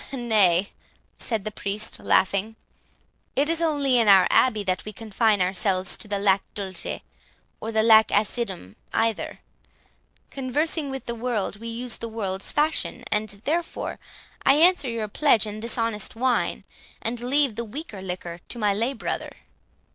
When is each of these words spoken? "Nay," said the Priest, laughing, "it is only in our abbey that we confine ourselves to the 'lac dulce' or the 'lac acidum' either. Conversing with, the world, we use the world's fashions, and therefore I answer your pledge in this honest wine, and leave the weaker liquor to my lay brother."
"Nay," 0.13 0.71
said 1.15 1.45
the 1.45 1.51
Priest, 1.51 1.99
laughing, 1.99 2.55
"it 3.35 3.47
is 3.49 3.61
only 3.61 3.99
in 3.99 4.07
our 4.07 4.25
abbey 4.31 4.63
that 4.63 4.83
we 4.83 4.91
confine 4.91 5.41
ourselves 5.43 5.95
to 5.97 6.07
the 6.07 6.17
'lac 6.17 6.41
dulce' 6.55 7.01
or 7.59 7.71
the 7.71 7.83
'lac 7.83 8.07
acidum' 8.11 8.77
either. 8.93 9.41
Conversing 10.31 10.89
with, 10.89 11.05
the 11.05 11.13
world, 11.13 11.57
we 11.57 11.67
use 11.67 11.97
the 11.97 12.09
world's 12.09 12.51
fashions, 12.51 13.03
and 13.11 13.29
therefore 13.43 13.99
I 14.43 14.55
answer 14.55 14.89
your 14.89 15.07
pledge 15.07 15.45
in 15.45 15.59
this 15.59 15.77
honest 15.77 16.15
wine, 16.15 16.63
and 16.99 17.19
leave 17.21 17.53
the 17.53 17.63
weaker 17.63 18.01
liquor 18.01 18.39
to 18.49 18.57
my 18.57 18.73
lay 18.73 18.93
brother." 18.93 19.35